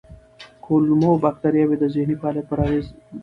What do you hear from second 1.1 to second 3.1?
بکتریاوې د ذهني فعالیت پر اغېز لري.